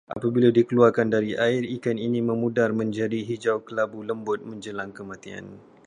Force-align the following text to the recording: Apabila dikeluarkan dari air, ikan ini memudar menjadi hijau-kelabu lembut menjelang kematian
Apabila 0.15 0.47
dikeluarkan 0.57 1.07
dari 1.15 1.31
air, 1.45 1.61
ikan 1.77 1.97
ini 2.07 2.19
memudar 2.29 2.69
menjadi 2.81 3.19
hijau-kelabu 3.29 3.99
lembut 4.09 4.39
menjelang 4.51 4.89
kematian 4.97 5.45